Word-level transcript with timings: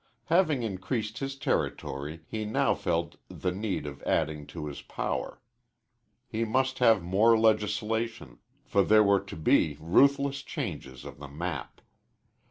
Having 0.33 0.63
increased 0.63 1.19
his 1.19 1.35
territory, 1.35 2.21
he 2.27 2.43
now 2.43 2.73
felt 2.73 3.17
the 3.29 3.51
need 3.51 3.85
of 3.85 4.01
adding 4.01 4.47
to 4.47 4.65
his 4.65 4.81
power. 4.81 5.39
He 6.27 6.43
must 6.43 6.79
have 6.79 7.03
more 7.03 7.37
legislation, 7.37 8.39
for 8.65 8.83
there 8.83 9.03
were 9.03 9.19
to 9.21 9.35
be 9.35 9.77
ruthless 9.79 10.41
changes 10.41 11.05
of 11.05 11.19
the 11.19 11.27
map. 11.27 11.81